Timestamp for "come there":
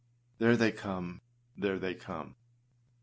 0.71-1.77